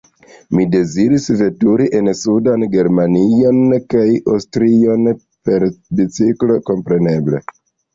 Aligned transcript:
Mi 0.59 0.63
deziris 0.75 1.27
veturi 1.41 1.85
en 1.99 2.09
sudan 2.23 2.67
Germanion 2.77 3.63
kaj 3.95 4.09
Aŭstrion, 4.35 5.15
per 5.21 5.71
biciklo, 6.03 6.63
kompreneble. 6.73 7.49